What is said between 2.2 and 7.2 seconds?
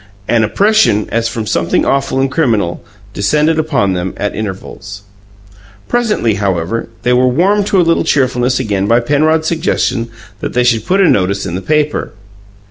criminal, descended upon them at intervals. Presently, however, they